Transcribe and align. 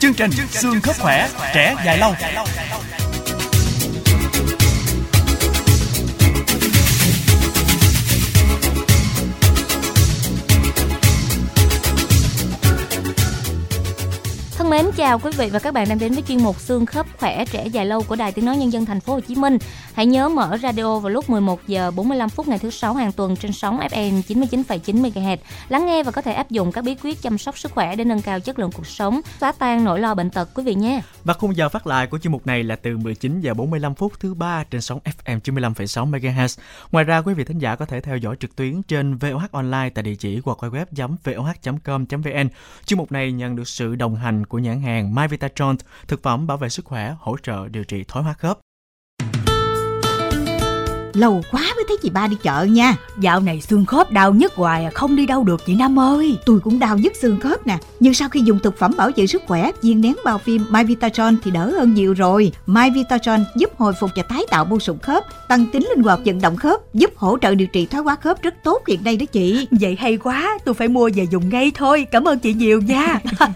Chương 0.00 0.14
trình 0.14 0.30
xương 0.50 0.80
khớp 0.80 0.96
khỏe, 0.98 1.28
trẻ 1.54 1.74
dài 1.84 1.98
lâu. 1.98 2.14
Thân 14.70 14.84
mến 14.84 14.94
chào 14.96 15.18
quý 15.18 15.30
vị 15.36 15.50
và 15.52 15.58
các 15.58 15.74
bạn 15.74 15.88
đang 15.88 15.98
đến 15.98 16.12
với 16.12 16.22
chuyên 16.22 16.42
mục 16.42 16.60
xương 16.60 16.86
khớp 16.86 17.06
khỏe 17.18 17.44
trẻ 17.44 17.66
dài 17.66 17.86
lâu 17.86 18.02
của 18.02 18.16
Đài 18.16 18.32
Tiếng 18.32 18.44
nói 18.44 18.56
Nhân 18.56 18.72
dân 18.72 18.86
Thành 18.86 19.00
phố 19.00 19.12
Hồ 19.14 19.20
Chí 19.20 19.34
Minh. 19.34 19.58
Hãy 19.94 20.06
nhớ 20.06 20.28
mở 20.28 20.58
radio 20.62 20.98
vào 20.98 21.10
lúc 21.10 21.30
11 21.30 21.66
giờ 21.66 21.90
45 21.90 22.28
phút 22.28 22.48
ngày 22.48 22.58
thứ 22.58 22.70
sáu 22.70 22.94
hàng 22.94 23.12
tuần 23.12 23.36
trên 23.36 23.52
sóng 23.52 23.78
FM 23.78 24.22
99,9 24.22 25.02
MHz. 25.02 25.36
Lắng 25.68 25.86
nghe 25.86 26.02
và 26.02 26.10
có 26.10 26.22
thể 26.22 26.32
áp 26.32 26.50
dụng 26.50 26.72
các 26.72 26.84
bí 26.84 26.96
quyết 27.02 27.22
chăm 27.22 27.38
sóc 27.38 27.58
sức 27.58 27.72
khỏe 27.72 27.96
để 27.96 28.04
nâng 28.04 28.22
cao 28.22 28.40
chất 28.40 28.58
lượng 28.58 28.70
cuộc 28.72 28.86
sống, 28.86 29.20
xóa 29.40 29.52
tan 29.52 29.84
nỗi 29.84 30.00
lo 30.00 30.14
bệnh 30.14 30.30
tật 30.30 30.48
quý 30.54 30.64
vị 30.64 30.74
nhé. 30.74 31.02
Và 31.24 31.34
khung 31.34 31.56
giờ 31.56 31.68
phát 31.68 31.86
lại 31.86 32.06
của 32.06 32.18
chuyên 32.18 32.32
mục 32.32 32.46
này 32.46 32.62
là 32.62 32.76
từ 32.76 32.98
19 32.98 33.40
giờ 33.40 33.54
45 33.54 33.94
phút 33.94 34.12
thứ 34.20 34.34
ba 34.34 34.64
trên 34.70 34.80
sóng 34.80 34.98
FM 35.24 35.40
95,6 35.40 36.10
MHz. 36.10 36.60
Ngoài 36.92 37.04
ra 37.04 37.22
quý 37.22 37.34
vị 37.34 37.44
thính 37.44 37.58
giả 37.58 37.76
có 37.76 37.86
thể 37.86 38.00
theo 38.00 38.16
dõi 38.16 38.36
trực 38.40 38.56
tuyến 38.56 38.82
trên 38.82 39.16
VOH 39.16 39.52
online 39.52 39.90
tại 39.94 40.02
địa 40.02 40.14
chỉ 40.14 40.40
www.voh.com.vn. 40.40 41.08
Chuyên 42.86 42.98
mục 42.98 43.12
này 43.12 43.32
nhận 43.32 43.56
được 43.56 43.68
sự 43.68 43.94
đồng 43.94 44.16
hành 44.16 44.46
của 44.46 44.59
nhãn 44.62 44.82
hàng 44.82 45.14
My 45.14 45.26
Vitatron, 45.26 45.76
thực 46.08 46.22
phẩm 46.22 46.46
bảo 46.46 46.56
vệ 46.56 46.68
sức 46.68 46.84
khỏe, 46.84 47.14
hỗ 47.18 47.36
trợ 47.36 47.68
điều 47.68 47.84
trị 47.84 48.04
thoái 48.08 48.24
hóa 48.24 48.32
khớp. 48.32 48.58
Lâu 51.14 51.42
quá 51.50 51.60
mới 51.76 51.84
thấy 51.88 51.96
chị 52.02 52.10
ba 52.10 52.26
đi 52.26 52.36
chợ 52.42 52.62
nha. 52.62 52.96
Dạo 53.20 53.40
này 53.40 53.60
xương 53.60 53.86
khớp 53.86 54.10
đau 54.10 54.32
nhức 54.32 54.54
hoài 54.54 54.84
à, 54.84 54.90
Không 54.94 55.16
đi 55.16 55.26
đâu 55.26 55.44
được 55.44 55.62
chị 55.66 55.74
Năm 55.74 55.98
ơi. 55.98 56.38
Tôi 56.46 56.60
cũng 56.60 56.78
đau 56.78 56.98
nhức 56.98 57.16
xương 57.16 57.40
khớp 57.40 57.66
nè. 57.66 57.78
Nhưng 58.00 58.14
sau 58.14 58.28
khi 58.28 58.40
dùng 58.40 58.58
thực 58.58 58.78
phẩm 58.78 58.94
bảo 58.96 59.10
vệ 59.16 59.26
sức 59.26 59.42
khỏe 59.46 59.70
Viên 59.82 60.00
nén 60.00 60.14
bao 60.24 60.38
phim 60.38 60.64
My 60.70 60.84
Vitatron 60.84 61.36
thì 61.44 61.50
đỡ 61.50 61.72
hơn 61.78 61.94
nhiều 61.94 62.14
rồi. 62.14 62.52
My 62.66 62.90
Vitatron 62.90 63.44
giúp 63.56 63.70
hồi 63.78 63.92
phục 64.00 64.10
và 64.16 64.22
tái 64.22 64.42
tạo 64.50 64.64
mô 64.64 64.78
sụn 64.78 64.98
khớp 64.98 65.24
Tăng 65.48 65.66
tính 65.66 65.88
linh 65.94 66.02
hoạt 66.04 66.20
vận 66.24 66.40
động 66.40 66.56
khớp 66.56 66.94
Giúp 66.94 67.10
hỗ 67.16 67.38
trợ 67.38 67.54
điều 67.54 67.68
trị 67.68 67.86
thoái 67.86 68.02
hóa 68.02 68.16
khớp 68.16 68.42
rất 68.42 68.54
tốt 68.64 68.82
hiện 68.86 69.04
nay 69.04 69.16
đó 69.16 69.26
chị. 69.32 69.68
Vậy 69.70 69.96
hay 70.00 70.16
quá 70.16 70.58
Tôi 70.64 70.74
phải 70.74 70.88
mua 70.88 71.10
về 71.14 71.26
dùng 71.30 71.48
ngay 71.48 71.72
thôi. 71.74 72.06
Cảm 72.10 72.28
ơn 72.28 72.38
chị 72.38 72.54
nhiều 72.54 72.80
nha. 72.80 73.20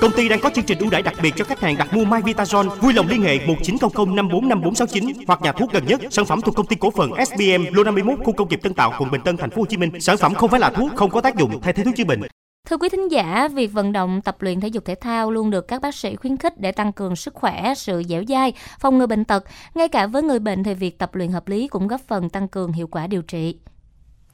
Công 0.00 0.12
ty 0.12 0.28
đang 0.28 0.40
có 0.40 0.50
chương 0.54 0.64
trình 0.64 0.78
ưu 0.78 0.90
đãi 0.90 1.02
đặc 1.02 1.14
biệt 1.22 1.34
cho 1.36 1.44
khách 1.44 1.60
hàng 1.60 1.76
đặt 1.78 1.94
mua 1.94 2.04
My 2.04 2.18
Vitazone. 2.18 2.68
Vui 2.68 2.92
lòng 2.92 3.08
liên 3.08 3.22
hệ 3.22 3.46
1900 3.46 3.90
545469 4.16 5.24
hoặc 5.26 5.42
nhà 5.42 5.52
thuốc 5.52 5.72
gần 5.72 5.86
nhất. 5.86 6.00
Sản 6.10 6.26
phẩm 6.26 6.40
thuộc 6.40 6.54
công 6.54 6.66
ty 6.66 6.75
cổ 6.78 6.90
phần 6.90 7.10
SBM 7.26 7.74
Lô 7.74 7.84
51 7.84 8.18
khu 8.24 8.32
công 8.32 8.48
nghiệp 8.48 8.60
Tân 8.62 8.74
Tạo, 8.74 8.92
quận 8.98 9.10
Bình 9.10 9.20
Tân, 9.24 9.36
thành 9.36 9.50
phố 9.50 9.62
Hồ 9.62 9.66
Chí 9.66 9.76
Minh. 9.76 10.00
Sản 10.00 10.16
phẩm 10.16 10.34
không 10.34 10.50
phải 10.50 10.60
là 10.60 10.70
thuốc, 10.70 10.92
không 10.94 11.10
có 11.10 11.20
tác 11.20 11.36
dụng 11.36 11.60
thay 11.60 11.72
thế 11.72 11.84
thuốc 11.84 11.94
chữa 11.96 12.04
bệnh. 12.04 12.20
Thưa 12.66 12.76
quý 12.76 12.88
thính 12.88 13.10
giả, 13.10 13.48
việc 13.48 13.72
vận 13.72 13.92
động 13.92 14.20
tập 14.22 14.42
luyện 14.42 14.60
thể 14.60 14.68
dục 14.68 14.84
thể 14.84 14.94
thao 14.94 15.30
luôn 15.30 15.50
được 15.50 15.68
các 15.68 15.82
bác 15.82 15.94
sĩ 15.94 16.16
khuyến 16.16 16.36
khích 16.36 16.60
để 16.60 16.72
tăng 16.72 16.92
cường 16.92 17.16
sức 17.16 17.34
khỏe, 17.34 17.74
sự 17.76 18.02
dẻo 18.08 18.22
dai, 18.28 18.52
phòng 18.80 18.98
ngừa 18.98 19.06
bệnh 19.06 19.24
tật. 19.24 19.44
Ngay 19.74 19.88
cả 19.88 20.06
với 20.06 20.22
người 20.22 20.38
bệnh 20.38 20.64
thì 20.64 20.74
việc 20.74 20.98
tập 20.98 21.14
luyện 21.14 21.28
hợp 21.30 21.48
lý 21.48 21.68
cũng 21.68 21.88
góp 21.88 22.00
phần 22.08 22.30
tăng 22.30 22.48
cường 22.48 22.72
hiệu 22.72 22.86
quả 22.86 23.06
điều 23.06 23.22
trị. 23.22 23.58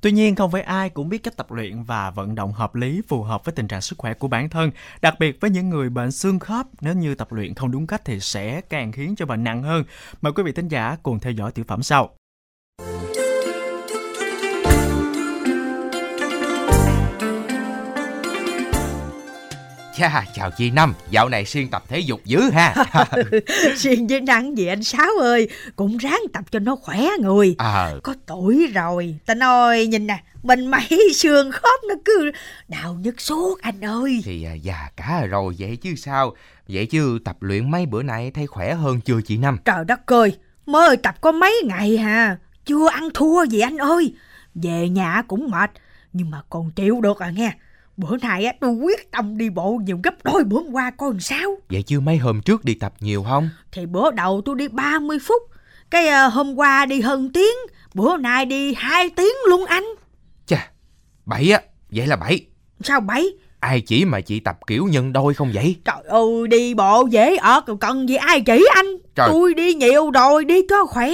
Tuy 0.00 0.12
nhiên, 0.12 0.34
không 0.34 0.50
phải 0.50 0.62
ai 0.62 0.90
cũng 0.90 1.08
biết 1.08 1.18
cách 1.18 1.36
tập 1.36 1.52
luyện 1.52 1.82
và 1.82 2.10
vận 2.10 2.34
động 2.34 2.52
hợp 2.52 2.74
lý 2.74 3.02
phù 3.08 3.22
hợp 3.22 3.44
với 3.44 3.52
tình 3.52 3.68
trạng 3.68 3.80
sức 3.80 3.98
khỏe 3.98 4.14
của 4.14 4.28
bản 4.28 4.48
thân. 4.48 4.70
Đặc 5.02 5.14
biệt 5.18 5.40
với 5.40 5.50
những 5.50 5.70
người 5.70 5.90
bệnh 5.90 6.12
xương 6.12 6.38
khớp, 6.38 6.66
nếu 6.80 6.94
như 6.94 7.14
tập 7.14 7.32
luyện 7.32 7.54
không 7.54 7.70
đúng 7.70 7.86
cách 7.86 8.02
thì 8.04 8.20
sẽ 8.20 8.60
càng 8.60 8.92
khiến 8.92 9.14
cho 9.16 9.26
bệnh 9.26 9.44
nặng 9.44 9.62
hơn. 9.62 9.84
Mời 10.22 10.32
quý 10.32 10.42
vị 10.42 10.52
thính 10.52 10.68
giả 10.68 10.96
cùng 11.02 11.20
theo 11.20 11.32
dõi 11.32 11.52
tiểu 11.52 11.64
phẩm 11.68 11.82
sau. 11.82 12.10
Chà, 20.02 20.24
chào 20.34 20.50
chị 20.50 20.70
Năm, 20.70 20.94
dạo 21.10 21.28
này 21.28 21.44
xuyên 21.44 21.68
tập 21.68 21.82
thể 21.88 21.98
dục 21.98 22.20
dữ 22.24 22.50
ha. 22.50 22.74
Xuyên 23.76 24.06
với 24.06 24.20
nắng 24.20 24.58
gì 24.58 24.66
anh 24.66 24.82
Sáu 24.82 25.10
ơi 25.20 25.48
Cũng 25.76 25.96
ráng 25.96 26.20
tập 26.32 26.44
cho 26.50 26.58
nó 26.58 26.76
khỏe 26.76 27.08
người 27.20 27.54
Ờ, 27.58 28.00
Có 28.02 28.14
tuổi 28.26 28.66
rồi 28.74 29.16
Ta 29.26 29.34
nói 29.34 29.86
nhìn 29.86 30.06
nè 30.06 30.22
Mình 30.42 30.66
mấy 30.66 30.88
xương 31.14 31.50
khớp 31.52 31.80
nó 31.88 31.94
cứ 32.04 32.30
đau 32.68 32.94
nhức 32.94 33.20
suốt 33.20 33.60
anh 33.62 33.84
ơi 33.84 34.20
thì 34.24 34.44
à, 34.44 34.54
già 34.54 34.88
cả 34.96 35.26
rồi 35.26 35.54
vậy 35.58 35.76
chứ 35.76 35.94
sao. 35.96 36.34
Vậy 36.68 36.86
chứ 36.86 37.18
tập 37.24 37.36
luyện 37.40 37.70
mấy 37.70 37.86
bữa 37.86 38.02
nay 38.02 38.30
thấy 38.34 38.46
khỏe 38.46 38.74
hơn 38.74 39.00
chưa 39.00 39.20
chị 39.24 39.36
Năm? 39.36 39.58
Trời 39.64 39.84
đất 39.84 40.12
ơi 40.12 40.36
Mới 40.66 40.96
tập 40.96 41.14
có 41.20 41.32
mấy 41.32 41.62
ngày 41.64 41.96
hà 41.96 42.36
Chưa 42.64 42.88
ăn 42.88 43.08
thua 43.14 43.44
gì 43.46 43.60
anh 43.60 43.76
ơi 43.76 44.14
Về 44.54 44.88
nhà 44.88 45.22
cũng 45.28 45.50
mệt 45.50 45.70
Nhưng 46.12 46.30
mà 46.30 46.42
còn 46.50 46.70
chịu 46.70 47.00
được 47.00 47.18
à 47.18 47.30
nghe 47.30 47.52
Bữa 48.02 48.16
nay 48.16 48.44
á 48.44 48.52
tôi 48.60 48.70
quyết 48.70 49.10
tâm 49.10 49.36
đi 49.38 49.50
bộ 49.50 49.80
nhiều 49.84 50.00
gấp 50.02 50.14
đôi 50.24 50.44
bữa 50.44 50.56
hôm 50.56 50.72
qua 50.72 50.90
coi 50.90 51.10
làm 51.10 51.20
sao 51.20 51.56
Vậy 51.68 51.82
chứ 51.82 52.00
mấy 52.00 52.16
hôm 52.16 52.42
trước 52.42 52.64
đi 52.64 52.74
tập 52.74 52.92
nhiều 53.00 53.24
không? 53.28 53.50
Thì 53.72 53.86
bữa 53.86 54.10
đầu 54.10 54.42
tôi 54.44 54.56
đi 54.58 54.68
30 54.68 55.18
phút 55.26 55.42
Cái 55.90 56.08
à, 56.08 56.24
hôm 56.26 56.54
qua 56.54 56.86
đi 56.86 57.00
hơn 57.00 57.32
tiếng 57.32 57.56
Bữa 57.94 58.16
nay 58.16 58.44
đi 58.46 58.74
2 58.74 59.10
tiếng 59.10 59.34
luôn 59.48 59.64
anh 59.64 59.84
Chà, 60.46 60.70
bảy 61.26 61.52
á, 61.52 61.60
vậy 61.90 62.06
là 62.06 62.16
bảy. 62.16 62.46
Sao 62.80 63.00
bảy 63.00 63.26
Ai 63.60 63.80
chỉ 63.80 64.04
mà 64.04 64.20
chị 64.20 64.40
tập 64.40 64.58
kiểu 64.66 64.86
nhân 64.86 65.12
đôi 65.12 65.34
không 65.34 65.50
vậy? 65.54 65.76
Trời 65.84 66.02
ơi 66.08 66.48
đi 66.50 66.74
bộ 66.74 67.06
dễ 67.10 67.36
còn 67.66 67.78
cần 67.78 68.08
gì 68.08 68.16
ai 68.16 68.40
chỉ 68.40 68.64
anh 68.74 68.86
Trời. 69.14 69.28
Tôi 69.30 69.54
đi 69.54 69.74
nhiều 69.74 70.10
rồi 70.10 70.44
đi 70.44 70.62
cho 70.68 70.86
khỏe 70.86 71.10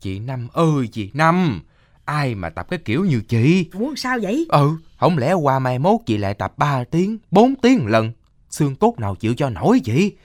Chị 0.00 0.18
Năm 0.18 0.48
ơi 0.52 0.88
chị 0.92 1.10
Năm, 1.14 1.60
ai 2.06 2.34
mà 2.34 2.50
tập 2.50 2.66
cái 2.70 2.78
kiểu 2.84 3.04
như 3.04 3.20
chị? 3.28 3.70
Ủa 3.72 3.94
sao 3.96 4.18
vậy 4.22 4.46
Ừ, 4.48 4.70
không 5.00 5.18
lẽ 5.18 5.32
qua 5.32 5.58
mai 5.58 5.78
mốt 5.78 6.00
chị 6.06 6.16
lại 6.16 6.34
tập 6.34 6.52
3 6.56 6.84
tiếng, 6.84 7.18
4 7.30 7.54
tiếng 7.62 7.78
một 7.78 7.88
lần. 7.88 8.12
Xương 8.50 8.76
cốt 8.76 8.94
nào 8.98 9.14
chịu 9.14 9.34
cho 9.36 9.50
nổi 9.50 9.80
chị? 9.84 10.16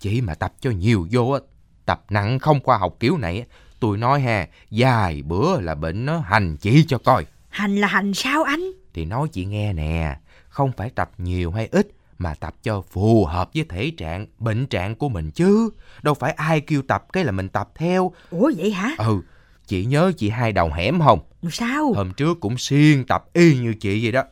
Chị 0.00 0.20
mà 0.20 0.34
tập 0.34 0.52
cho 0.60 0.70
nhiều 0.70 1.06
vô 1.10 1.30
á, 1.30 1.40
tập 1.84 2.04
nặng 2.10 2.38
không 2.38 2.60
khoa 2.62 2.78
học 2.78 2.96
kiểu 3.00 3.16
này 3.16 3.44
tôi 3.80 3.98
nói 3.98 4.20
ha, 4.20 4.48
dài 4.70 5.22
bữa 5.22 5.60
là 5.60 5.74
bệnh 5.74 6.06
nó 6.06 6.18
hành 6.18 6.56
chị 6.56 6.84
cho 6.88 6.98
coi. 6.98 7.26
Hành 7.48 7.76
là 7.76 7.86
hành 7.88 8.14
sao 8.14 8.42
anh 8.42 8.60
Thì 8.94 9.04
nói 9.04 9.28
chị 9.32 9.44
nghe 9.44 9.72
nè, 9.72 10.16
không 10.48 10.72
phải 10.76 10.90
tập 10.90 11.10
nhiều 11.18 11.50
hay 11.50 11.68
ít, 11.72 11.88
mà 12.18 12.34
tập 12.34 12.54
cho 12.62 12.80
phù 12.80 13.24
hợp 13.24 13.50
với 13.54 13.64
thể 13.68 13.92
trạng, 13.96 14.26
bệnh 14.38 14.66
trạng 14.66 14.94
của 14.94 15.08
mình 15.08 15.30
chứ. 15.30 15.70
Đâu 16.02 16.14
phải 16.14 16.32
ai 16.32 16.60
kêu 16.60 16.82
tập 16.88 17.06
cái 17.12 17.24
là 17.24 17.32
mình 17.32 17.48
tập 17.48 17.68
theo. 17.74 18.12
Ủa 18.30 18.50
vậy 18.56 18.72
hả 18.72 18.90
Ừ, 18.98 19.20
chị 19.66 19.84
nhớ 19.84 20.12
chị 20.16 20.28
hai 20.28 20.52
đầu 20.52 20.70
hẻm 20.74 21.00
không? 21.00 21.18
Sao 21.52 21.92
Hôm 21.92 22.12
trước 22.12 22.40
cũng 22.40 22.58
siêng 22.58 23.04
tập 23.06 23.24
y 23.32 23.58
như 23.58 23.74
chị 23.80 24.02
vậy 24.02 24.12
đó. 24.12 24.22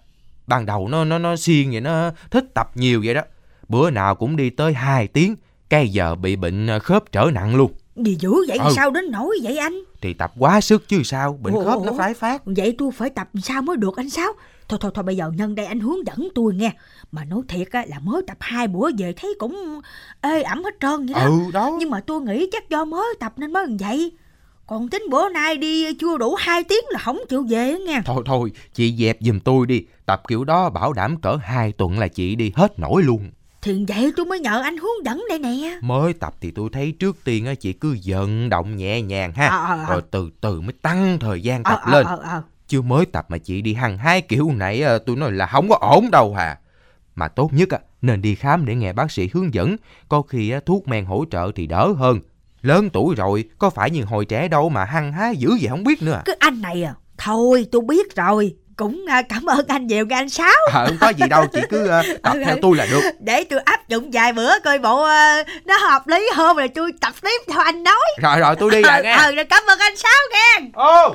Ban 0.47 0.67
đầu 0.67 0.89
nó 0.89 1.05
nó 1.05 1.19
nó 1.19 1.37
siêng 1.37 1.71
vậy 1.73 1.81
nó 1.81 2.11
thích 2.31 2.45
tập 2.55 2.71
nhiều 2.75 3.03
vậy 3.05 3.15
đó. 3.15 3.23
Bữa 3.69 3.91
nào 3.91 4.15
cũng 4.15 4.37
đi 4.37 4.51
tới 4.51 4.73
2 4.75 5.07
tiếng, 5.07 5.35
cái 5.71 5.89
giờ 5.89 6.15
bị 6.15 6.37
bệnh 6.37 6.67
ờ, 6.67 6.79
khớp 6.79 7.13
trở 7.13 7.31
nặng 7.35 7.57
luôn. 7.57 7.73
Gì 7.97 8.17
dữ 8.21 8.31
vậy 8.49 8.59
Ừ. 8.59 8.73
sao 8.77 8.91
đến 8.91 9.11
nổi 9.11 9.37
vậy 9.43 9.57
anh 9.59 9.75
Thì 10.01 10.15
tập 10.15 10.33
quá 10.39 10.61
sức 10.61 10.89
chứ 10.89 11.03
sao, 11.05 11.39
bệnh 11.43 11.55
Ủa, 11.55 11.65
khớp 11.65 11.79
nó 11.87 11.93
phái 11.99 12.15
phát. 12.15 12.43
Vậy 12.45 12.75
tôi 12.79 12.91
phải 12.93 13.11
tập 13.11 13.29
sao 13.43 13.63
mới 13.63 13.77
được 13.77 13.97
anh 13.97 14.11
sao 14.11 14.33
Thôi 14.69 14.79
thôi 14.83 14.91
thôi 14.95 15.03
bây 15.05 15.17
giờ 15.17 15.31
nhân 15.37 15.55
đây 15.55 15.67
anh 15.67 15.81
hướng 15.81 16.07
dẫn 16.07 16.29
tôi 16.35 16.55
nghe 16.55 16.73
Mà 17.13 17.25
nói 17.25 17.41
thiệt 17.49 17.69
á, 17.71 17.85
là 17.89 17.99
mới 17.99 18.23
tập 18.27 18.37
hai 18.41 18.69
bữa 18.69 18.91
về 18.99 19.13
thấy 19.13 19.35
cũng 19.39 19.81
ê 20.21 20.43
ẩm 20.43 20.65
hết 20.65 20.75
trơn 20.81 21.07
vậy 21.07 21.15
đó 21.15 21.25
Ừ 21.27 21.39
đó. 21.53 21.77
Nhưng 21.79 21.91
mà 21.91 22.01
tôi 22.01 22.21
nghĩ 22.21 22.49
chắc 22.53 22.69
do 22.69 22.85
mới 22.85 23.15
tập 23.21 23.33
nên 23.37 23.53
mới 23.53 23.67
vậy 23.81 24.13
Còn 24.67 24.89
tính 24.89 25.03
bữa 25.11 25.29
nay 25.29 25.57
đi 25.57 25.95
chưa 25.95 26.19
đủ 26.19 26.35
2 26.35 26.65
tiếng 26.65 26.85
là 26.91 26.99
không 26.99 27.19
chịu 27.29 27.47
về 27.49 27.75
nghe 27.87 28.03
Thôi 28.05 28.23
thôi, 28.27 28.53
chị 28.75 28.97
dẹp 28.99 29.19
giùm 29.21 29.41
tôi 29.41 29.67
đi. 29.67 29.85
Tập 30.07 30.23
kiểu 30.29 30.45
đó 30.45 30.71
bảo 30.71 30.93
đảm 30.93 31.17
cỡ 31.17 31.37
2 31.43 31.73
tuần 31.73 31.99
là 31.99 32.09
chị 32.09 32.35
đi 32.35 32.53
hết 32.57 32.79
nổi 32.79 33.03
luôn. 33.03 33.31
Thì 33.63 33.85
vậy 33.89 34.13
tôi 34.17 34.27
mới 34.27 34.41
nhờ 34.41 34.61
anh 34.63 34.77
hướng 34.77 35.05
dẫn 35.05 35.25
đây 35.29 35.39
nè 35.39 35.79
Mới 35.83 36.13
tập 36.13 36.35
thì 36.41 36.51
tôi 36.51 36.69
thấy 36.73 36.93
trước 36.99 37.17
tiên 37.25 37.47
á 37.47 37.55
chị 37.55 37.73
cứ 37.73 37.97
vận 38.07 38.49
động 38.49 38.77
nhẹ 38.77 39.03
nhàng 39.03 39.33
ha. 39.33 39.49
Ờ, 39.49 39.67
ờ. 39.69 39.87
Rồi 39.91 40.03
từ 40.11 40.31
từ 40.41 40.61
mới 40.61 40.73
tăng 40.83 41.19
thời 41.19 41.43
gian 41.43 41.65
tập 41.65 41.81
ờ, 41.85 41.93
lên. 41.93 42.07
ờ, 42.07 42.19
ờ. 42.23 42.43
Chưa 42.69 42.83
mới 42.83 43.07
tập 43.07 43.27
mà 43.29 43.39
chị 43.39 43.63
đi 43.63 43.75
hằng 43.75 43.99
hai 43.99 44.21
kiểu 44.21 44.53
này 44.53 44.83
à, 44.83 44.99
tôi 45.07 45.17
nói 45.17 45.33
là 45.33 45.47
không 45.47 45.69
có 45.69 45.77
ổn 45.81 46.11
đâu 46.11 46.35
hà. 46.35 46.59
Mà 47.15 47.29
tốt 47.29 47.51
nhất 47.53 47.69
á, 47.71 47.79
nên 48.03 48.23
đi 48.23 48.35
khám 48.35 48.67
để 48.67 48.75
nghe 48.75 48.93
bác 48.93 49.11
sĩ 49.11 49.29
hướng 49.33 49.55
dẫn. 49.55 49.77
Có 50.09 50.23
khi 50.23 50.53
thuốc 50.67 50.89
men 50.89 51.05
hỗ 51.05 51.25
trợ 51.31 51.51
thì 51.55 51.67
đỡ 51.67 51.93
hơn. 51.99 52.21
Lớn 52.65 52.91
tuổi 52.93 53.15
rồi, 53.15 53.45
có 53.59 53.71
phải 53.71 53.91
như 53.91 54.05
hồi 54.05 54.25
trẻ 54.25 54.49
đâu 54.49 54.69
mà 54.69 54.85
hăng 54.85 55.13
hái 55.13 55.37
dữ 55.37 55.49
vậy 55.51 55.69
không 55.71 55.85
biết 55.85 56.03
nữa. 56.03 56.23
Cái 56.25 56.37
anh 56.41 56.61
này 56.61 56.83
à 56.83 56.95
Thôi 57.19 57.67
tôi 57.73 57.83
biết 57.89 58.17
rồi 58.17 58.55
Cũng 58.77 59.05
à, 59.09 59.23
cảm 59.23 59.47
ơn 59.47 59.67
anh 59.69 59.87
nhiều 59.87 60.07
nha 60.07 60.17
anh 60.17 60.29
Sáu 60.29 60.53
À, 60.73 60.85
không 60.87 60.97
có 61.01 61.09
gì 61.09 61.29
đâu, 61.31 61.47
chị 61.53 61.61
cứ 61.71 61.89
à, 61.89 62.03
tập 62.23 62.33
Ừ, 62.35 62.43
theo 62.45 62.55
ừ. 62.55 62.59
tôi 62.63 62.77
là 62.77 62.87
được. 62.91 63.01
Để 63.21 63.45
tôi 63.45 63.61
áp 63.61 63.89
dụng 63.89 64.11
vài 64.13 64.33
bữa 64.33 64.59
coi 64.65 64.79
bộ 64.79 65.03
à, 65.03 65.45
nó 65.65 65.77
hợp 65.79 66.07
lý 66.09 66.29
hơn 66.35 66.57
rồi 66.57 66.69
tôi 66.69 66.93
tập 67.01 67.13
tiếp 67.23 67.43
theo 67.53 67.61
anh 67.61 67.83
nói 67.83 68.05
Rồi 68.23 68.39
rồi 68.41 68.57
tôi 68.57 68.71
đi 68.71 68.83
rồi 68.91 69.01
nghe. 69.03 69.17
Ừ, 69.27 69.35
rồi 69.35 69.45
cảm 69.45 69.63
ơn 69.67 69.79
anh 69.79 69.97
Sáu 69.97 70.13
nghe 70.33 70.69
Ô! 70.75 71.15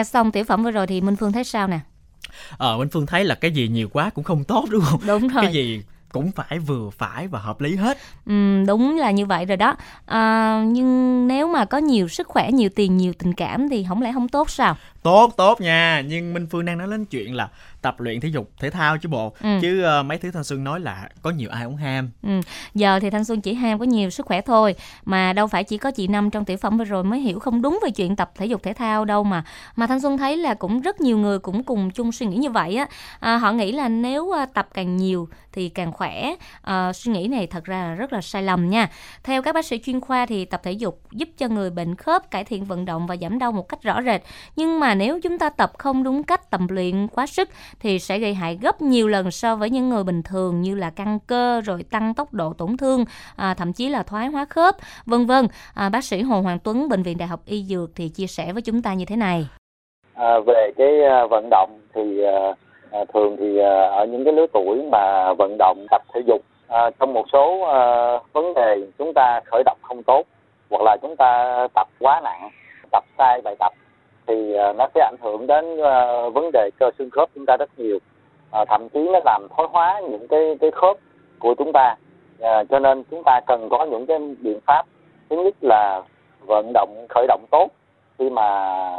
Nghe 0.00 0.04
xong 0.04 0.32
tiểu 0.32 0.44
phẩm 0.44 0.62
vừa 0.62 0.70
rồi 0.70 0.86
thì 0.86 1.00
Minh 1.00 1.16
Phương 1.16 1.32
thấy 1.32 1.44
sao 1.44 1.68
nè? 1.68 1.80
Ờ, 2.58 2.78
Minh 2.78 2.88
Phương 2.92 3.06
thấy 3.06 3.24
là 3.24 3.34
cái 3.34 3.50
gì 3.50 3.68
nhiều 3.68 3.88
quá 3.92 4.10
cũng 4.10 4.24
không 4.24 4.44
tốt 4.44 4.64
đúng 4.70 4.80
không? 4.84 5.00
Đúng 5.06 5.28
rồi. 5.28 5.44
Cái 5.44 5.52
gì 5.52 5.82
cũng 6.12 6.32
phải 6.32 6.58
vừa 6.58 6.90
phải 6.90 7.28
và 7.28 7.38
hợp 7.38 7.60
lý 7.60 7.76
hết 7.76 7.98
Ừ, 8.26 8.64
đúng 8.66 8.98
là 8.98 9.10
như 9.10 9.26
vậy 9.26 9.44
rồi 9.44 9.56
đó. 9.56 9.76
À, 10.06 10.62
nhưng 10.66 11.28
nếu 11.28 11.48
mà 11.48 11.64
có 11.64 11.78
nhiều 11.78 12.08
sức 12.08 12.28
khỏe, 12.28 12.50
nhiều 12.52 12.68
tiền, 12.76 12.96
nhiều 12.96 13.12
tình 13.18 13.32
cảm 13.32 13.68
thì 13.68 13.86
không 13.88 14.02
lẽ 14.02 14.12
không 14.12 14.28
tốt 14.28 14.50
sao? 14.50 14.76
Tốt 15.02 15.32
tốt 15.36 15.60
nha. 15.60 16.02
Nhưng 16.06 16.34
minh 16.34 16.46
phương 16.50 16.64
đang 16.64 16.78
nói 16.78 16.88
đến 16.90 17.04
chuyện 17.04 17.34
là 17.34 17.48
tập 17.82 18.00
luyện 18.00 18.20
thể 18.20 18.28
dục 18.28 18.50
thể 18.60 18.70
thao 18.70 18.98
chứ 18.98 19.08
bộ. 19.08 19.32
Ừ. 19.42 19.48
chứ 19.62 19.82
ờ, 19.82 20.02
mấy 20.02 20.18
thứ 20.18 20.30
thanh 20.30 20.44
xuân 20.44 20.64
nói 20.64 20.80
là 20.80 21.08
có 21.22 21.30
nhiều 21.30 21.50
ai 21.50 21.64
cũng 21.64 21.76
ham. 21.76 22.10
Ừ, 22.22 22.40
giờ 22.74 23.00
thì 23.00 23.10
thanh 23.10 23.24
xuân 23.24 23.40
chỉ 23.40 23.54
ham 23.54 23.78
có 23.78 23.84
nhiều 23.84 24.10
sức 24.10 24.26
khỏe 24.26 24.40
thôi. 24.40 24.74
Mà 25.04 25.32
đâu 25.32 25.46
phải 25.46 25.64
chỉ 25.64 25.78
có 25.78 25.90
chị 25.90 26.06
Năm 26.06 26.30
trong 26.30 26.44
tiểu 26.44 26.56
phẩm 26.56 26.78
vừa 26.78 26.84
rồi 26.84 27.04
mới 27.04 27.20
hiểu 27.20 27.38
không 27.38 27.62
đúng 27.62 27.78
về 27.82 27.90
chuyện 27.90 28.16
tập 28.16 28.30
thể 28.36 28.46
dục 28.46 28.62
thể 28.62 28.72
thao 28.72 29.04
đâu 29.04 29.24
mà. 29.24 29.44
Mà 29.76 29.86
thanh 29.86 30.00
xuân 30.00 30.18
thấy 30.18 30.36
là 30.36 30.54
cũng 30.54 30.80
rất 30.80 31.00
nhiều 31.00 31.18
người 31.18 31.38
cũng 31.38 31.62
cùng 31.62 31.90
chung 31.90 32.12
suy 32.12 32.26
nghĩ 32.26 32.36
như 32.36 32.50
vậy 32.50 32.76
á. 32.76 32.86
À, 33.20 33.36
họ 33.36 33.52
nghĩ 33.52 33.72
là 33.72 33.88
nếu 33.88 34.36
à, 34.36 34.46
tập 34.46 34.68
càng 34.74 34.96
nhiều 34.96 35.28
thì 35.52 35.68
càng 35.68 35.92
khỏe. 35.92 36.34
À, 36.62 36.92
suy 36.92 37.12
nghĩ 37.12 37.28
này 37.28 37.46
thật 37.46 37.64
ra 37.64 37.84
là 37.84 37.94
rất 37.94 38.12
là 38.12 38.20
sai 38.20 38.42
lầm 38.42 38.70
nha. 38.70 38.88
Theo 39.24 39.42
các 39.42 39.54
bác 39.54 39.64
sĩ 39.66 39.80
chuyên 39.84 40.00
khoa 40.00 40.26
thì 40.26 40.44
tập 40.44 40.60
thể 40.64 40.72
dục 40.72 41.00
giúp 41.12 41.28
cho 41.38 41.48
người 41.48 41.70
bệnh 41.70 41.96
khớp 41.96 42.30
cải 42.30 42.44
thiện 42.44 42.64
vận 42.64 42.84
động 42.84 43.06
và 43.06 43.16
giảm 43.16 43.38
đau 43.38 43.52
một 43.52 43.68
cách 43.68 43.82
rõ 43.82 44.02
rệt. 44.02 44.22
Nhưng 44.56 44.80
mà 44.80 44.89
nếu 44.94 45.20
chúng 45.20 45.38
ta 45.38 45.50
tập 45.50 45.70
không 45.78 46.02
đúng 46.02 46.22
cách 46.22 46.50
tập 46.50 46.60
luyện 46.68 47.08
quá 47.08 47.26
sức 47.26 47.48
thì 47.80 47.98
sẽ 47.98 48.18
gây 48.18 48.34
hại 48.34 48.58
gấp 48.62 48.82
nhiều 48.82 49.08
lần 49.08 49.30
so 49.30 49.56
với 49.56 49.70
những 49.70 49.88
người 49.88 50.04
bình 50.04 50.22
thường 50.22 50.60
như 50.60 50.74
là 50.74 50.90
căng 50.90 51.18
cơ 51.26 51.60
rồi 51.60 51.84
tăng 51.90 52.14
tốc 52.14 52.34
độ 52.34 52.52
tổn 52.52 52.76
thương 52.76 53.04
à, 53.36 53.54
thậm 53.54 53.72
chí 53.72 53.88
là 53.88 54.02
thoái 54.02 54.26
hóa 54.26 54.44
khớp 54.44 54.76
vân 55.06 55.26
vân. 55.26 55.46
À, 55.74 55.88
bác 55.88 56.04
sĩ 56.04 56.22
Hồ 56.22 56.40
Hoàng 56.40 56.58
Tuấn 56.64 56.88
bệnh 56.88 57.02
viện 57.02 57.18
Đại 57.18 57.28
học 57.28 57.40
Y 57.46 57.62
Dược 57.62 57.90
thì 57.96 58.08
chia 58.08 58.26
sẻ 58.26 58.52
với 58.52 58.62
chúng 58.62 58.82
ta 58.82 58.94
như 58.94 59.04
thế 59.04 59.16
này. 59.16 59.46
À, 60.14 60.38
về 60.46 60.70
cái 60.78 61.02
à, 61.04 61.26
vận 61.30 61.48
động 61.50 61.80
thì 61.94 62.22
à, 62.24 62.54
à, 62.90 63.00
thường 63.14 63.36
thì 63.40 63.58
à, 63.58 63.88
ở 63.90 64.06
những 64.06 64.24
cái 64.24 64.32
lứa 64.32 64.46
tuổi 64.52 64.82
mà 64.92 65.32
vận 65.38 65.56
động 65.58 65.86
tập 65.90 66.02
thể 66.14 66.20
dục 66.26 66.42
à, 66.68 66.90
trong 67.00 67.14
một 67.14 67.24
số 67.32 67.60
à, 67.62 67.82
vấn 68.32 68.54
đề 68.54 68.76
chúng 68.98 69.12
ta 69.14 69.40
khởi 69.46 69.62
động 69.64 69.78
không 69.82 70.02
tốt 70.02 70.22
hoặc 70.70 70.82
là 70.82 70.96
chúng 71.02 71.16
ta 71.18 71.66
tập 71.74 71.88
quá 72.00 72.20
nặng 72.24 72.50
tập 72.92 73.04
sai 73.18 73.40
bài 73.44 73.54
tập 73.58 73.72
thì 74.26 74.54
à, 74.54 74.72
nó 74.72 74.86
sẽ 74.94 75.00
ảnh 75.00 75.16
hưởng 75.22 75.46
đến 75.46 75.82
à, 75.82 76.28
vấn 76.28 76.50
đề 76.52 76.70
cơ 76.78 76.90
xương 76.98 77.10
khớp 77.10 77.28
chúng 77.34 77.46
ta 77.46 77.56
rất 77.56 77.70
nhiều. 77.76 77.98
À, 78.52 78.64
thậm 78.68 78.88
chí 78.88 79.00
nó 79.12 79.20
làm 79.24 79.46
thoái 79.56 79.68
hóa 79.72 80.00
những 80.10 80.28
cái 80.28 80.56
cái 80.60 80.70
khớp 80.70 80.96
của 81.38 81.54
chúng 81.58 81.72
ta. 81.72 81.94
À, 82.40 82.64
cho 82.70 82.78
nên 82.78 83.02
chúng 83.10 83.22
ta 83.26 83.40
cần 83.46 83.68
có 83.70 83.84
những 83.84 84.06
cái 84.06 84.18
biện 84.40 84.60
pháp. 84.66 84.82
Thứ 85.30 85.36
nhất 85.36 85.54
là 85.60 86.02
vận 86.46 86.72
động 86.74 87.06
khởi 87.08 87.26
động 87.26 87.44
tốt 87.50 87.68
khi 88.18 88.30
mà 88.30 88.46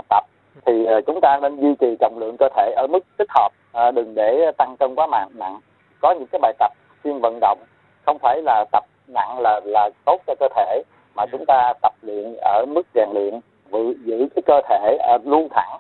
tập. 0.10 0.26
Thì 0.66 0.86
à, 0.86 1.02
chúng 1.08 1.22
ta 1.22 1.40
nên 1.42 1.62
duy 1.62 1.76
trì 1.80 1.96
trọng 2.00 2.18
lượng 2.20 2.36
cơ 2.40 2.50
thể 2.56 2.74
ở 2.76 2.88
mức 2.88 3.00
thích 3.18 3.30
hợp. 3.30 3.50
À, 3.74 3.92
đừng 3.92 4.16
để 4.16 4.52
tăng 4.58 4.76
cân 4.80 4.96
quá 4.96 5.08
mạnh 5.08 5.30
nặng. 5.34 5.60
Có 6.02 6.12
những 6.12 6.28
cái 6.32 6.40
bài 6.42 6.54
tập 6.60 6.74
chuyên 7.04 7.20
vận 7.20 7.40
động. 7.42 7.60
Không 8.06 8.18
phải 8.20 8.42
là 8.42 8.66
tập 8.72 8.84
nặng 9.08 9.40
là 9.40 9.62
là 9.66 9.90
tốt 10.06 10.18
cho 10.28 10.36
cơ 10.40 10.48
thể 10.56 10.84
mà 11.16 11.26
chúng 11.32 11.46
ta 11.46 11.74
tập 11.82 11.94
luyện 12.02 12.36
ở 12.42 12.66
mức 12.68 12.88
rèn 12.94 13.10
luyện 13.14 13.40
giữ, 13.72 13.94
giữ 14.04 14.28
cái 14.36 14.44
cơ 14.46 14.62
thể 14.70 14.98
à, 14.98 15.18
luôn 15.26 15.48
thẳng 15.52 15.80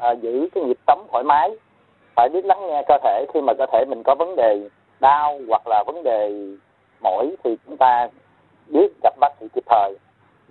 à, 0.00 0.12
giữ 0.12 0.48
cái 0.54 0.64
nhịp 0.64 0.78
sống 0.86 1.06
thoải 1.12 1.24
mái. 1.24 1.50
Phải 2.16 2.28
biết 2.28 2.44
lắng 2.44 2.66
nghe 2.66 2.82
cơ 2.88 2.98
thể 3.04 3.26
khi 3.34 3.40
mà 3.40 3.52
cơ 3.58 3.66
thể 3.72 3.84
mình 3.88 4.02
có 4.04 4.14
vấn 4.14 4.36
đề 4.36 4.68
đau 5.00 5.38
hoặc 5.48 5.62
là 5.66 5.84
vấn 5.86 6.02
đề 6.02 6.46
mỏi 7.02 7.36
thì 7.44 7.56
chúng 7.66 7.76
ta 7.76 8.08
biết 8.66 8.92
gặp 9.02 9.14
bác 9.20 9.32
sĩ 9.40 9.46
kịp 9.54 9.64
thời. 9.66 9.94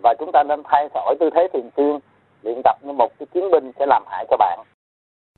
Và 0.03 0.13
chúng 0.19 0.31
ta 0.31 0.43
nên 0.43 0.61
thay 0.63 0.87
đổi 0.93 1.15
tư 1.19 1.29
thế 1.35 1.47
thường 1.53 1.69
xuyên 1.77 1.99
luyện 2.43 2.61
tập 2.63 2.77
như 2.81 2.91
một 2.91 3.11
cái 3.19 3.27
chiến 3.33 3.51
binh 3.51 3.71
sẽ 3.79 3.85
làm 3.85 4.03
hại 4.07 4.25
cho 4.29 4.37
bạn 4.37 4.59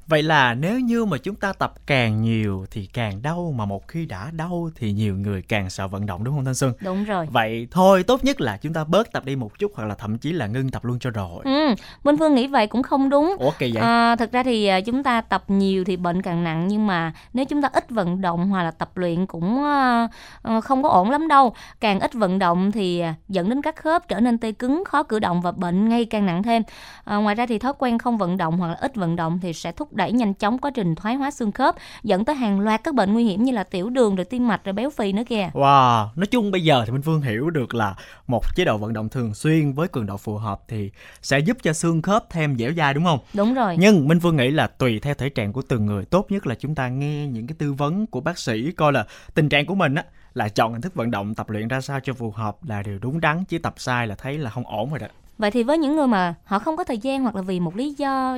Vậy 0.10 0.24
là 0.24 0.54
nếu 0.54 0.80
như 0.80 1.06
mà 1.06 1.18
chúng 1.18 1.36
ta 1.36 1.54
tập 1.54 1.74
càng 1.88 2.22
nhiều 2.22 2.66
thì 2.72 2.86
càng 2.94 3.22
đau 3.22 3.54
mà 3.58 3.66
một 3.66 3.88
khi 3.88 4.06
đã 4.06 4.32
đau 4.32 4.70
thì 4.76 4.92
nhiều 4.92 5.16
người 5.16 5.42
càng 5.42 5.70
sợ 5.70 5.88
vận 5.88 6.06
động 6.06 6.24
đúng 6.24 6.36
không 6.36 6.46
Thanh 6.46 6.56
Xuân? 6.56 6.74
đúng 6.82 7.04
rồi 7.04 7.28
Vậy 7.32 7.68
thôi 7.72 8.04
tốt 8.04 8.24
nhất 8.24 8.42
là 8.42 8.58
chúng 8.58 8.74
ta 8.74 8.84
bớt 8.84 9.12
tập 9.12 9.26
đi 9.26 9.36
một 9.36 9.60
chút 9.60 9.72
hoặc 9.76 9.86
là 9.86 9.96
thậm 9.96 10.18
chí 10.18 10.32
là 10.32 10.48
ngưng 10.48 10.70
tập 10.70 10.86
luôn 10.86 11.00
cho 11.00 11.10
rồi. 11.10 11.42
ừ, 11.44 11.76
Minh 12.04 12.18
Phương 12.20 12.36
nghĩ 12.36 12.48
vậy 12.48 12.68
cũng 12.68 12.84
không 12.84 13.10
đúng 13.10 13.36
Ủa 13.40 13.52
kỳ 13.60 13.72
vậy? 13.74 13.84
À, 13.84 14.16
thực 14.16 14.32
ra 14.32 14.44
thì 14.44 14.66
à, 14.68 14.82
chúng 14.82 15.04
ta 15.04 15.22
tập 15.22 15.44
nhiều 15.48 15.84
thì 15.84 15.98
bệnh 15.98 16.22
càng 16.22 16.44
nặng 16.44 16.68
nhưng 16.68 16.88
mà 16.88 17.14
nếu 17.34 17.46
chúng 17.46 17.62
ta 17.62 17.70
ít 17.74 17.90
vận 17.90 18.22
động 18.22 18.50
hoặc 18.50 18.64
là 18.64 18.72
tập 18.72 18.98
luyện 18.98 19.26
cũng 19.26 19.64
à, 19.64 20.08
à, 20.44 20.62
không 20.62 20.84
có 20.84 20.90
ổn 20.90 21.10
lắm 21.10 21.28
đâu. 21.28 21.54
Càng 21.80 22.00
ít 22.00 22.14
vận 22.14 22.40
động 22.40 22.72
thì 22.72 23.04
dẫn 23.30 23.50
đến 23.50 23.62
các 23.62 23.76
khớp 23.76 24.08
trở 24.08 24.20
nên 24.20 24.38
tê 24.38 24.52
cứng, 24.52 24.84
khó 24.86 25.04
cử 25.04 25.20
động 25.20 25.42
và 25.42 25.52
bệnh 25.52 25.90
ngày 25.90 26.06
càng 26.06 26.26
nặng 26.26 26.44
thêm. 26.44 26.64
À, 27.04 27.16
ngoài 27.16 27.36
ra 27.36 27.46
thì 27.46 27.60
thói 27.60 27.74
quen 27.80 27.98
không 27.98 28.18
vận 28.18 28.38
động 28.38 28.58
hoặc 28.58 28.68
là 28.68 28.74
ít 28.82 28.96
vận 28.96 29.16
động 29.16 29.40
thì 29.42 29.54
sẽ 29.54 29.72
thúc 29.72 29.94
đẩy 30.00 30.12
nhanh 30.12 30.34
chóng 30.34 30.58
quá 30.58 30.72
trình 30.72 30.96
thoái 30.96 31.16
hóa 31.16 31.32
xương 31.32 31.52
khớp, 31.52 31.76
dẫn 32.04 32.26
tới 32.26 32.36
hàng 32.36 32.60
loạt 32.60 32.84
các 32.84 32.96
bệnh 32.96 33.14
nguy 33.14 33.24
hiểm 33.24 33.44
như 33.44 33.52
là 33.52 33.64
tiểu 33.64 33.90
đường, 33.90 34.16
rồi 34.16 34.26
tim 34.26 34.48
mạch, 34.48 34.64
rồi 34.64 34.74
béo 34.74 34.90
phì 34.90 35.12
nữa 35.12 35.24
kìa. 35.28 35.50
Wow, 35.54 36.08
nói 36.16 36.26
chung 36.26 36.52
bây 36.52 36.64
giờ 36.64 36.84
thì 36.86 36.92
Minh 36.92 37.02
Phương 37.02 37.22
hiểu 37.22 37.50
được 37.50 37.76
là 37.76 37.96
một 38.28 38.56
chế 38.56 38.66
độ 38.66 38.78
vận 38.78 38.94
động 38.94 39.10
thường 39.10 39.34
xuyên 39.34 39.74
với 39.74 39.88
cường 39.88 40.06
độ 40.06 40.18
phù 40.18 40.38
hợp 40.38 40.62
thì 40.68 40.92
sẽ 41.22 41.40
giúp 41.40 41.58
cho 41.64 41.74
xương 41.74 42.02
khớp 42.02 42.30
thêm 42.30 42.58
dẻo 42.58 42.72
dai 42.78 42.94
đúng 42.94 43.04
không? 43.04 43.20
Đúng 43.34 43.54
rồi. 43.54 43.76
Nhưng 43.80 44.08
Minh 44.08 44.20
Phương 44.20 44.38
nghĩ 44.38 44.52
là 44.52 44.68
tùy 44.68 45.00
theo 45.00 45.14
thể 45.14 45.30
trạng 45.30 45.54
của 45.54 45.62
từng 45.62 45.86
người, 45.86 46.06
tốt 46.06 46.26
nhất 46.30 46.48
là 46.48 46.56
chúng 46.56 46.76
ta 46.76 46.88
nghe 46.88 47.28
những 47.28 47.48
cái 47.48 47.56
tư 47.60 47.74
vấn 47.74 48.08
của 48.08 48.22
bác 48.22 48.38
sĩ 48.38 48.72
coi 48.72 48.94
là 48.94 49.06
tình 49.34 49.50
trạng 49.50 49.66
của 49.66 49.76
mình 49.76 49.96
á 49.96 50.04
là 50.34 50.50
chọn 50.50 50.72
hình 50.74 50.82
thức 50.82 50.96
vận 50.96 51.12
động 51.12 51.36
tập 51.36 51.50
luyện 51.50 51.68
ra 51.68 51.82
sao 51.82 52.00
cho 52.04 52.14
phù 52.14 52.32
hợp 52.32 52.64
là 52.64 52.84
điều 52.84 53.00
đúng 53.00 53.20
đắn 53.20 53.44
chứ 53.46 53.58
tập 53.58 53.74
sai 53.78 54.08
là 54.08 54.16
thấy 54.16 54.38
là 54.38 54.50
không 54.50 54.68
ổn 54.68 54.90
rồi 54.90 55.00
đó. 55.00 55.08
Vậy 55.38 55.52
thì 55.52 55.64
với 55.64 55.78
những 55.78 55.96
người 55.96 56.08
mà 56.08 56.36
họ 56.44 56.60
không 56.60 56.78
có 56.78 56.84
thời 56.84 56.98
gian 56.98 57.24
hoặc 57.24 57.36
là 57.36 57.42
vì 57.42 57.60
một 57.60 57.76
lý 57.76 57.94
do 57.98 58.38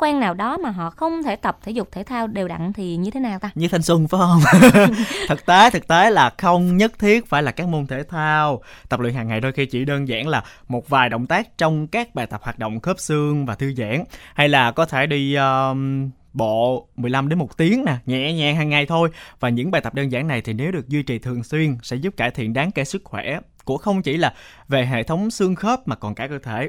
quan 0.00 0.20
nào 0.20 0.34
đó 0.34 0.58
mà 0.58 0.70
họ 0.70 0.90
không 0.90 1.22
thể 1.22 1.36
tập 1.36 1.58
thể 1.62 1.72
dục 1.72 1.88
thể 1.92 2.02
thao 2.02 2.26
đều 2.26 2.48
đặn 2.48 2.72
thì 2.72 2.96
như 2.96 3.10
thế 3.10 3.20
nào 3.20 3.38
ta? 3.38 3.50
Như 3.54 3.68
thanh 3.68 3.82
xuân 3.82 4.08
phải 4.08 4.20
không? 4.20 4.40
thực 5.28 5.46
tế 5.46 5.70
thực 5.70 5.86
tế 5.88 6.10
là 6.10 6.30
không 6.38 6.76
nhất 6.76 6.98
thiết 6.98 7.26
phải 7.28 7.42
là 7.42 7.50
các 7.50 7.68
môn 7.68 7.86
thể 7.86 8.02
thao. 8.02 8.62
Tập 8.88 9.00
luyện 9.00 9.14
hàng 9.14 9.28
ngày 9.28 9.40
đôi 9.40 9.52
khi 9.52 9.66
chỉ 9.66 9.84
đơn 9.84 10.08
giản 10.08 10.28
là 10.28 10.44
một 10.68 10.88
vài 10.88 11.08
động 11.08 11.26
tác 11.26 11.58
trong 11.58 11.86
các 11.86 12.14
bài 12.14 12.26
tập 12.26 12.40
hoạt 12.44 12.58
động 12.58 12.80
khớp 12.80 12.98
xương 12.98 13.46
và 13.46 13.54
thư 13.54 13.74
giãn 13.74 14.04
hay 14.34 14.48
là 14.48 14.72
có 14.72 14.86
thể 14.86 15.06
đi 15.06 15.34
um, 15.34 16.10
bộ 16.32 16.88
15 16.96 17.28
đến 17.28 17.38
1 17.38 17.56
tiếng 17.56 17.84
nè, 17.84 17.96
nhẹ 18.06 18.32
nhàng 18.32 18.56
hàng 18.56 18.68
ngày 18.68 18.86
thôi. 18.86 19.10
Và 19.40 19.48
những 19.48 19.70
bài 19.70 19.82
tập 19.82 19.94
đơn 19.94 20.12
giản 20.12 20.26
này 20.26 20.40
thì 20.40 20.52
nếu 20.52 20.72
được 20.72 20.88
duy 20.88 21.02
trì 21.02 21.18
thường 21.18 21.44
xuyên 21.44 21.78
sẽ 21.82 21.96
giúp 21.96 22.14
cải 22.16 22.30
thiện 22.30 22.52
đáng 22.52 22.70
kể 22.70 22.84
sức 22.84 23.04
khỏe 23.04 23.40
của 23.64 23.76
không 23.76 24.02
chỉ 24.02 24.16
là 24.16 24.34
về 24.68 24.86
hệ 24.86 25.02
thống 25.02 25.30
xương 25.30 25.54
khớp 25.54 25.88
mà 25.88 25.96
còn 25.96 26.14
cả 26.14 26.28
cơ 26.28 26.38
thể. 26.38 26.68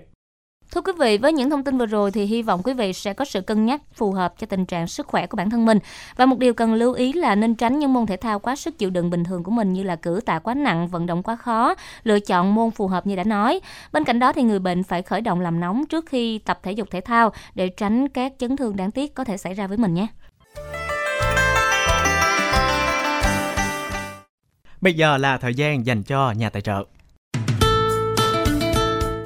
Thưa 0.72 0.82
quý 0.82 0.94
vị, 1.00 1.18
với 1.18 1.34
những 1.34 1.50
thông 1.50 1.64
tin 1.64 1.78
vừa 1.78 1.86
rồi 1.86 2.12
thì 2.12 2.26
hy 2.26 2.42
vọng 2.42 2.62
quý 2.64 2.74
vị 2.74 2.94
sẽ 2.94 3.14
có 3.14 3.26
sự 3.26 3.42
cân 3.42 3.66
nhắc 3.66 3.82
phù 3.94 4.12
hợp 4.12 4.34
cho 4.38 4.48
tình 4.48 4.66
trạng 4.66 4.88
sức 4.88 5.08
khỏe 5.08 5.28
của 5.28 5.38
bản 5.38 5.50
thân 5.50 5.66
mình. 5.66 5.80
Và 6.16 6.26
một 6.26 6.40
điều 6.40 6.54
cần 6.54 6.74
lưu 6.74 6.94
ý 6.94 7.14
là 7.14 7.36
nên 7.36 7.56
tránh 7.56 7.80
những 7.80 7.94
môn 7.94 8.06
thể 8.06 8.18
thao 8.18 8.40
quá 8.40 8.56
sức 8.56 8.78
chịu 8.78 8.90
đựng 8.90 9.10
bình 9.10 9.24
thường 9.24 9.44
của 9.44 9.52
mình 9.52 9.74
như 9.74 9.84
là 9.84 9.96
cử 9.96 10.20
tạ 10.26 10.40
quá 10.40 10.54
nặng, 10.54 10.88
vận 10.88 11.06
động 11.06 11.24
quá 11.24 11.36
khó, 11.36 11.76
lựa 12.04 12.20
chọn 12.20 12.56
môn 12.56 12.72
phù 12.72 12.88
hợp 12.88 13.08
như 13.08 13.16
đã 13.16 13.24
nói. 13.24 13.60
Bên 13.92 14.04
cạnh 14.04 14.20
đó 14.20 14.34
thì 14.34 14.44
người 14.44 14.60
bệnh 14.60 14.84
phải 14.84 15.02
khởi 15.02 15.22
động 15.22 15.42
làm 15.42 15.60
nóng 15.60 15.86
trước 15.86 16.06
khi 16.06 16.38
tập 16.38 16.60
thể 16.64 16.72
dục 16.72 16.92
thể 16.92 17.02
thao 17.02 17.32
để 17.56 17.70
tránh 17.70 18.08
các 18.08 18.34
chấn 18.38 18.58
thương 18.58 18.76
đáng 18.76 18.92
tiếc 18.92 19.16
có 19.16 19.24
thể 19.24 19.38
xảy 19.38 19.54
ra 19.54 19.68
với 19.68 19.78
mình 19.78 19.94
nhé. 19.94 20.08
Bây 24.82 24.94
giờ 24.94 25.18
là 25.18 25.38
thời 25.38 25.54
gian 25.54 25.86
dành 25.86 26.04
cho 26.04 26.32
nhà 26.32 26.50
tài 26.50 26.62
trợ. 26.62 26.84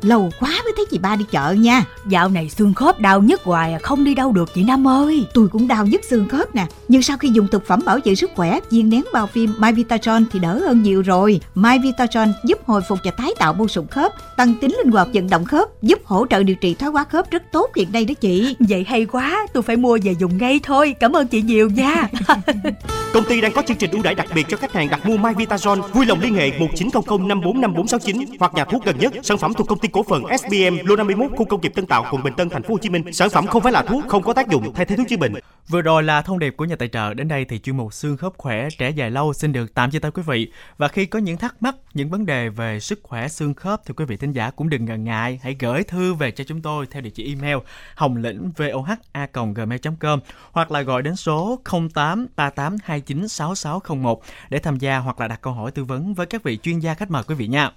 Lâu 0.06 0.32
quá 0.40 0.50
mới 0.64 0.74
thấy 0.76 0.86
chị 0.92 0.98
ba 0.98 1.16
đi 1.16 1.26
chợ 1.32 1.52
nha 1.52 1.86
Dạo 2.08 2.30
này 2.30 2.50
xương 2.50 2.74
khớp 2.74 3.00
đau 3.00 3.22
nhức 3.22 3.44
hoài 3.44 3.74
à, 3.74 3.80
Không 3.84 4.04
đi 4.04 4.16
đâu 4.16 4.32
được 4.32 4.50
chị 4.56 4.64
Năm 4.64 4.88
ơi 4.88 5.26
Tôi 5.34 5.48
cũng 5.48 5.68
đau 5.68 5.86
nhức 5.86 6.02
xương 6.04 6.28
khớp 6.28 6.56
nè 6.56 6.66
Nhưng 6.88 7.02
sau 7.02 7.18
khi 7.18 7.30
dùng 7.30 7.48
thực 7.48 7.68
phẩm 7.68 7.80
bảo 7.86 8.00
vệ 8.04 8.16
sức 8.16 8.32
khỏe 8.36 8.60
Viên 8.70 8.90
nén 8.90 9.04
bao 9.14 9.28
phim 9.28 9.54
My 9.58 9.72
Vitatron 9.72 10.26
thì 10.32 10.40
đỡ 10.40 10.60
hơn 10.60 10.84
nhiều 10.84 11.02
rồi 11.02 11.42
My 11.56 11.80
Vitatron 11.80 12.34
giúp 12.44 12.60
hồi 12.66 12.82
phục 12.90 13.00
và 13.04 13.12
tái 13.12 13.32
tạo 13.40 13.54
mô 13.54 13.68
sụn 13.68 13.88
khớp 13.88 14.12
Tăng 14.38 14.54
tính 14.56 14.76
linh 14.78 14.92
hoạt 14.92 15.08
vận 15.14 15.30
động 15.30 15.46
khớp 15.46 15.82
Giúp 15.82 16.00
hỗ 16.06 16.26
trợ 16.30 16.44
điều 16.44 16.56
trị 16.56 16.74
thoái 16.74 16.92
hóa 16.92 17.04
khớp 17.04 17.32
rất 17.32 17.44
tốt 17.52 17.72
hiện 17.76 17.92
nay 17.92 18.06
đó 18.06 18.14
chị 18.14 18.56
Vậy 18.60 18.86
hay 18.88 19.06
quá, 19.06 19.48
tôi 19.54 19.64
phải 19.64 19.78
mua 19.78 19.98
về 20.04 20.16
dùng 20.20 20.38
ngay 20.38 20.60
thôi. 20.64 20.96
Cảm 21.00 21.16
ơn 21.16 21.28
chị 21.28 21.42
nhiều 21.42 21.70
nha. 21.70 22.08
Công 23.14 23.24
ty 23.24 23.42
đang 23.42 23.54
có 23.54 23.62
chương 23.62 23.78
trình 23.78 23.92
ưu 23.92 24.04
đãi 24.04 24.16
đặc 24.16 24.28
biệt 24.36 24.46
cho 24.50 24.58
khách 24.58 24.74
hàng 24.74 24.90
đặt 24.90 25.06
mua 25.06 25.18
My 25.18 25.30
Vitazone. 25.30 25.82
Vui 25.82 26.06
lòng 26.06 26.20
liên 26.22 26.36
hệ 26.36 26.52
1900 26.60 27.28
545469 27.28 28.38
hoặc 28.40 28.54
nhà 28.54 28.66
thuốc 28.66 28.86
gần 28.86 28.98
nhất. 29.00 29.14
Sản 29.24 29.38
phẩm 29.38 29.54
thuộc 29.54 29.68
công 29.68 29.80
ty 29.80 29.88
cổ 29.96 30.04
phần 30.04 30.24
SBM 30.38 30.88
lô 30.88 30.96
51 30.96 31.32
khu 31.36 31.46
công 31.46 31.62
nghiệp 31.62 31.72
Tân 31.76 31.86
Tạo, 31.86 32.06
quận 32.12 32.24
Bình 32.24 32.34
Tân, 32.34 32.50
thành 32.50 32.64
phố 32.64 32.74
Hồ 32.74 32.78
Chí 32.78 32.90
Minh. 32.90 33.14
Sản 33.14 33.30
phẩm 33.30 33.48
không 33.48 33.62
phải 33.62 33.72
là 33.72 33.82
thuốc, 33.82 34.04
không 34.08 34.24
có 34.24 34.34
tác 34.34 34.48
dụng 34.50 34.74
thay 34.74 34.86
thế 34.86 34.96
thuốc 34.96 35.08
chữa 35.10 35.18
bệnh. 35.18 35.34
Vừa 35.68 35.82
rồi 35.82 36.04
là 36.04 36.22
thông 36.22 36.40
điệp 36.40 36.54
của 36.58 36.66
nhà 36.66 36.76
tài 36.76 36.88
trợ. 36.88 37.14
Đến 37.14 37.28
đây 37.28 37.46
thì 37.46 37.60
chuyên 37.60 37.78
mục 37.78 37.94
xương 37.94 38.18
khớp 38.18 38.34
khỏe 38.38 38.68
trẻ 38.78 38.90
dài 38.90 39.12
lâu 39.12 39.34
xin 39.34 39.54
được 39.54 39.74
tạm 39.74 39.92
chia 39.92 40.00
tay 40.00 40.12
quý 40.12 40.24
vị. 40.28 40.52
Và 40.78 40.88
khi 40.88 41.06
có 41.06 41.20
những 41.20 41.38
thắc 41.38 41.56
mắc, 41.64 41.76
những 41.94 42.10
vấn 42.10 42.26
đề 42.26 42.50
về 42.50 42.80
sức 42.80 43.00
khỏe 43.04 43.28
xương 43.28 43.54
khớp 43.54 43.82
thì 43.86 43.94
quý 43.98 44.06
vị 44.06 44.18
thính 44.18 44.32
giả 44.32 44.50
cũng 44.50 44.70
đừng 44.70 44.86
ngần 44.86 45.04
ngại, 45.04 45.40
hãy 45.44 45.56
gửi 45.60 45.84
thư 45.84 46.14
về 46.14 46.32
cho 46.32 46.44
chúng 46.44 46.62
tôi 46.62 46.86
theo 46.92 47.02
địa 47.02 47.10
chỉ 47.10 47.36
email 47.36 47.58
hồng 47.96 48.18
lĩnh 48.18 48.52
voh@gmail.com 48.58 50.20
hoặc 50.52 50.72
là 50.72 50.82
gọi 50.82 51.02
đến 51.02 51.16
số 51.16 51.60
08 51.94 52.28
3829 52.36 53.28
6601 53.28 54.22
để 54.50 54.60
tham 54.60 54.78
gia 54.78 54.98
hoặc 54.98 55.20
là 55.20 55.28
đặt 55.28 55.42
câu 55.42 55.54
hỏi 55.54 55.72
tư 55.72 55.84
vấn 55.84 56.14
với 56.14 56.26
các 56.26 56.44
vị 56.44 56.58
chuyên 56.58 56.80
gia 56.80 56.94
khách 56.94 57.12
mời 57.12 57.24
quý 57.28 57.36
vị 57.36 57.48
nha. 57.48 57.72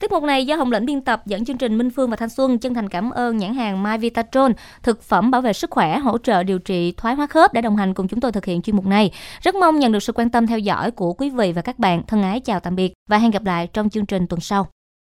Tiết 0.00 0.12
mục 0.12 0.22
này 0.22 0.46
do 0.46 0.56
Hồng 0.56 0.72
Lĩnh 0.72 0.86
biên 0.86 1.00
tập 1.00 1.22
dẫn 1.26 1.44
chương 1.44 1.58
trình 1.58 1.78
Minh 1.78 1.90
Phương 1.90 2.10
và 2.10 2.16
Thanh 2.16 2.28
Xuân 2.28 2.58
chân 2.58 2.74
thành 2.74 2.88
cảm 2.88 3.10
ơn 3.10 3.36
nhãn 3.36 3.54
hàng 3.54 3.82
My 3.82 3.98
Vitatron, 3.98 4.52
thực 4.82 5.02
phẩm 5.02 5.30
bảo 5.30 5.40
vệ 5.40 5.52
sức 5.52 5.70
khỏe, 5.70 5.98
hỗ 5.98 6.18
trợ 6.18 6.42
điều 6.42 6.58
trị 6.58 6.94
thoái 6.96 7.14
hóa 7.14 7.26
khớp 7.26 7.52
đã 7.52 7.60
đồng 7.60 7.76
hành 7.76 7.94
cùng 7.94 8.08
chúng 8.08 8.20
tôi 8.20 8.32
thực 8.32 8.44
hiện 8.44 8.62
chuyên 8.62 8.76
mục 8.76 8.86
này. 8.86 9.10
Rất 9.42 9.54
mong 9.54 9.78
nhận 9.78 9.92
được 9.92 10.02
sự 10.02 10.12
quan 10.12 10.30
tâm 10.30 10.46
theo 10.46 10.58
dõi 10.58 10.90
của 10.90 11.12
quý 11.12 11.30
vị 11.30 11.52
và 11.52 11.62
các 11.62 11.78
bạn. 11.78 12.02
Thân 12.06 12.22
ái 12.22 12.40
chào 12.40 12.60
tạm 12.60 12.76
biệt 12.76 12.92
và 13.10 13.18
hẹn 13.18 13.30
gặp 13.30 13.44
lại 13.44 13.66
trong 13.72 13.90
chương 13.90 14.06
trình 14.06 14.26
tuần 14.26 14.40
sau. 14.40 14.66